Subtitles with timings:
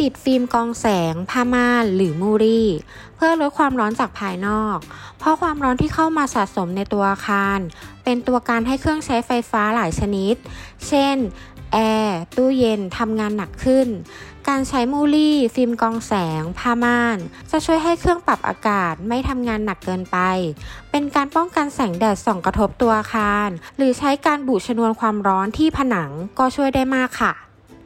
[0.00, 2.68] ติดฟิล์มกองแสง ผ้าม่านหรือมูรี่
[3.16, 4.78] เพื่อลดความร้อนจากภายนอก
[5.18, 7.58] เพราะความร้อนที่เข้ามาสะสมในตัวอาคาร
[8.04, 10.34] เป็นตัวการให้เครื่องใช้ไฟฟ้าหลายชนิด
[10.88, 11.16] เช่น
[11.72, 13.88] แอร์ ตู้เย็นทำงานหนักขึ้น
[14.48, 17.18] การใช้มูลี่ ฟิล์มกองแสง ผ้าม่าน
[17.50, 20.18] จะช่วยให้เครื่องปรับอากาศไม่ทำงานหนักเกินไป
[20.90, 27.45] เป็นการป้องกันแสงแดดส่องกระทบตัวอาคาร หรือใช้การบูชนวนความร้อนที่ผนังก็ช่วยได้มากค่ะ